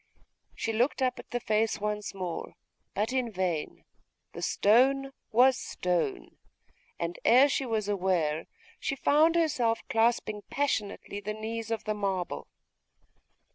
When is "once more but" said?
1.79-3.13